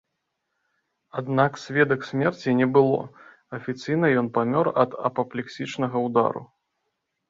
[1.21, 3.01] Аднак, сведак смерці не было,
[3.61, 6.41] афіцыйна ён памёр ад апаплексічнага ўдару.